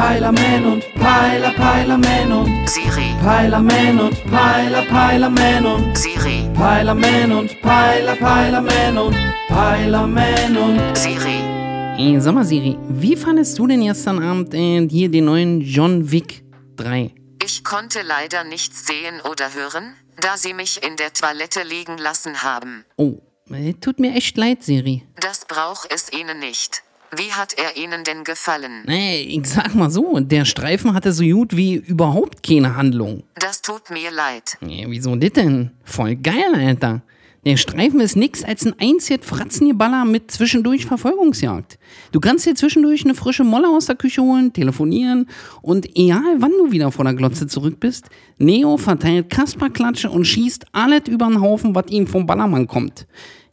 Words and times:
Peilerman 0.00 0.64
und 0.64 0.94
Peiler, 0.94 1.50
Peilerman 1.50 2.32
und 2.32 2.70
Siri, 2.70 3.14
Peilerman 3.22 4.00
und 4.00 4.24
Peiler, 4.30 4.82
Peilerman 4.86 5.66
und 5.66 5.98
Siri, 5.98 6.48
Peilerman 6.54 7.30
und 7.32 7.60
Peiler, 7.60 8.16
Peilerman 8.16 8.96
und 8.96 9.16
Peilerman 9.48 10.56
und 10.56 10.96
Siri. 10.96 11.42
Ey, 11.98 12.18
sag 12.18 12.32
mal, 12.32 12.46
Siri, 12.46 12.78
wie 12.88 13.14
fandest 13.14 13.58
du 13.58 13.66
denn 13.66 13.82
gestern 13.82 14.22
Abend 14.22 14.54
äh, 14.54 14.88
hier 14.88 15.10
den 15.10 15.26
neuen 15.26 15.60
John 15.60 16.10
Wick 16.10 16.44
3? 16.76 17.14
Ich 17.44 17.62
konnte 17.62 18.00
leider 18.00 18.42
nichts 18.44 18.86
sehen 18.86 19.20
oder 19.30 19.52
hören, 19.52 19.96
da 20.18 20.38
sie 20.38 20.54
mich 20.54 20.82
in 20.82 20.96
der 20.96 21.12
Toilette 21.12 21.62
liegen 21.62 21.98
lassen 21.98 22.42
haben. 22.42 22.86
Oh, 22.96 23.18
äh, 23.50 23.74
tut 23.74 24.00
mir 24.00 24.14
echt 24.14 24.38
leid, 24.38 24.62
Siri. 24.62 25.02
Das 25.20 25.44
braucht 25.44 25.92
es 25.92 26.10
Ihnen 26.10 26.38
nicht. 26.38 26.82
Wie 27.16 27.32
hat 27.32 27.54
er 27.54 27.76
Ihnen 27.76 28.04
denn 28.04 28.24
gefallen? 28.24 28.84
Nee, 28.86 29.22
ich 29.22 29.46
sag 29.46 29.74
mal 29.74 29.90
so, 29.90 30.20
der 30.20 30.44
Streifen 30.44 30.94
hatte 30.94 31.12
so 31.12 31.24
gut 31.24 31.56
wie 31.56 31.74
überhaupt 31.74 32.42
keine 32.46 32.76
Handlung. 32.76 33.24
Das 33.34 33.62
tut 33.62 33.90
mir 33.90 34.10
leid. 34.10 34.56
Nee, 34.60 34.86
wieso 34.88 35.16
das 35.16 35.32
denn? 35.32 35.70
Voll 35.84 36.16
geil, 36.16 36.54
Alter. 36.54 37.02
Der 37.46 37.56
Streifen 37.56 38.00
ist 38.00 38.16
nix 38.16 38.44
als 38.44 38.66
ein 38.66 38.78
einziges 38.78 39.26
Fratzengeballer 39.26 40.04
mit 40.04 40.30
zwischendurch 40.30 40.84
Verfolgungsjagd. 40.84 41.78
Du 42.12 42.20
kannst 42.20 42.44
dir 42.44 42.54
zwischendurch 42.54 43.04
eine 43.04 43.14
frische 43.14 43.44
Molle 43.44 43.68
aus 43.68 43.86
der 43.86 43.96
Küche 43.96 44.20
holen, 44.20 44.52
telefonieren 44.52 45.26
und 45.62 45.96
egal 45.96 46.36
wann 46.38 46.50
du 46.50 46.70
wieder 46.70 46.92
vor 46.92 47.06
der 47.06 47.14
Glotze 47.14 47.46
zurück 47.46 47.80
bist, 47.80 48.10
Neo 48.36 48.76
verteilt 48.76 49.30
Kasperklatsche 49.30 50.10
und 50.10 50.26
schießt 50.26 50.66
alles 50.72 51.08
über 51.08 51.28
den 51.28 51.40
Haufen, 51.40 51.74
was 51.74 51.86
ihm 51.88 52.06
vom 52.06 52.26
Ballermann 52.26 52.66
kommt. 52.66 53.06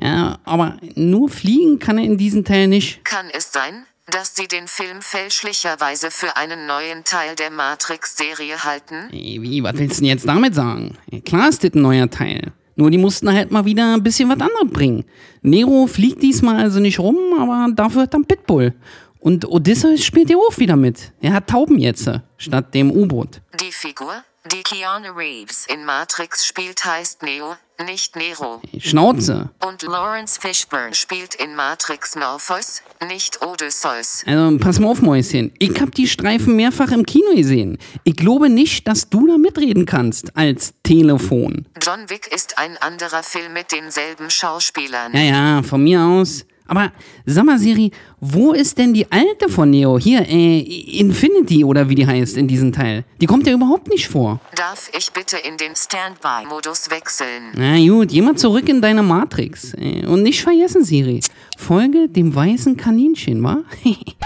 Ja, 0.00 0.38
aber 0.44 0.76
nur 0.94 1.28
fliegen 1.28 1.80
kann 1.80 1.98
er 1.98 2.04
in 2.04 2.16
diesem 2.16 2.44
Teil 2.44 2.68
nicht. 2.68 3.04
Kann 3.04 3.26
es 3.36 3.52
sein, 3.52 3.84
dass 4.06 4.36
Sie 4.36 4.46
den 4.46 4.68
Film 4.68 5.02
fälschlicherweise 5.02 6.12
für 6.12 6.36
einen 6.36 6.66
neuen 6.66 7.02
Teil 7.02 7.34
der 7.34 7.50
Matrix-Serie 7.50 8.62
halten? 8.62 9.10
Ey, 9.12 9.42
Wie, 9.42 9.62
was 9.62 9.76
willst 9.76 9.98
du 9.98 10.02
denn 10.02 10.10
jetzt 10.10 10.26
damit 10.26 10.54
sagen? 10.54 10.96
Klar 11.24 11.48
ist 11.48 11.64
das 11.64 11.74
ein 11.74 11.82
neuer 11.82 12.08
Teil. 12.08 12.52
Nur 12.76 12.90
die 12.90 12.98
mussten 12.98 13.32
halt 13.32 13.50
mal 13.50 13.64
wieder 13.64 13.94
ein 13.94 14.02
bisschen 14.02 14.28
was 14.28 14.40
anderes 14.40 14.70
bringen. 14.72 15.04
Nero 15.42 15.86
fliegt 15.86 16.22
diesmal 16.22 16.56
also 16.56 16.80
nicht 16.80 16.98
rum, 16.98 17.16
aber 17.38 17.68
dafür 17.74 18.06
dann 18.06 18.24
Pitbull. 18.24 18.74
Und 19.18 19.46
Odysseus 19.46 20.04
spielt 20.04 20.30
ja 20.30 20.36
auch 20.36 20.58
wieder 20.58 20.76
mit. 20.76 21.12
Er 21.20 21.32
hat 21.32 21.48
Tauben 21.48 21.78
jetzt, 21.78 22.10
statt 22.38 22.74
dem 22.74 22.90
U-Boot. 22.90 23.40
Die 23.60 23.70
Figur, 23.70 24.24
die 24.50 24.62
Keanu 24.62 25.12
Reeves 25.16 25.66
in 25.72 25.84
Matrix 25.84 26.44
spielt, 26.44 26.84
heißt 26.84 27.22
Neo, 27.22 27.54
nicht 27.86 28.16
Nero. 28.16 28.60
Schnauze. 28.78 29.50
Und 29.64 29.82
Lawrence 29.82 30.40
Fishburne 30.40 30.94
spielt 30.94 31.36
in 31.36 31.54
Matrix 31.54 32.16
Morpheus, 32.16 32.82
nicht 33.08 33.40
Odysseus. 33.42 34.24
Also, 34.26 34.58
pass 34.58 34.80
mal 34.80 34.88
auf, 34.88 35.02
Mäuschen. 35.02 35.52
Ich 35.60 35.80
hab 35.80 35.94
die 35.94 36.08
Streifen 36.08 36.56
mehrfach 36.56 36.90
im 36.90 37.06
Kino 37.06 37.34
gesehen. 37.36 37.78
Ich 38.02 38.16
glaube 38.16 38.48
nicht, 38.48 38.88
dass 38.88 39.08
du 39.08 39.28
da 39.28 39.38
mitreden 39.38 39.86
kannst 39.86 40.36
als 40.36 40.74
Telefon. 40.82 41.66
John 41.84 42.08
Wick 42.08 42.28
ist 42.32 42.58
ein 42.58 42.76
anderer 42.78 43.24
Film 43.24 43.52
mit 43.54 43.72
denselben 43.72 44.30
Schauspielern. 44.30 45.12
Ja, 45.14 45.20
ja, 45.20 45.62
von 45.64 45.82
mir 45.82 46.00
aus. 46.00 46.44
Aber 46.68 46.92
sag 47.26 47.44
mal, 47.44 47.58
Siri, 47.58 47.90
wo 48.20 48.52
ist 48.52 48.78
denn 48.78 48.94
die 48.94 49.10
alte 49.10 49.48
von 49.48 49.68
Neo? 49.68 49.98
Hier, 49.98 50.20
äh, 50.28 50.60
Infinity 50.60 51.64
oder 51.64 51.88
wie 51.88 51.96
die 51.96 52.06
heißt 52.06 52.36
in 52.36 52.46
diesem 52.46 52.72
Teil. 52.72 53.04
Die 53.20 53.26
kommt 53.26 53.48
ja 53.48 53.52
überhaupt 53.52 53.88
nicht 53.88 54.06
vor. 54.08 54.40
Darf 54.54 54.88
ich 54.96 55.10
bitte 55.12 55.36
in 55.38 55.56
den 55.56 55.74
Standby-Modus 55.74 56.88
wechseln? 56.90 57.50
Na 57.56 57.76
gut, 57.78 58.12
mal 58.12 58.36
zurück 58.36 58.68
in 58.68 58.80
deine 58.80 59.02
Matrix. 59.02 59.74
Äh, 59.74 60.06
Und 60.06 60.22
nicht 60.22 60.40
vergessen, 60.40 60.84
Siri. 60.84 61.20
Folge 61.58 62.08
dem 62.08 62.32
weißen 62.32 62.76
Kaninchen, 62.76 63.42
wa? 63.42 63.64